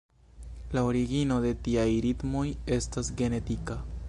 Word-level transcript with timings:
La 0.75 0.83
origino 0.91 1.37
de 1.45 1.53
tiaj 1.69 1.87
ritmoj 2.09 2.45
estas 2.79 3.17
genetika. 3.23 3.83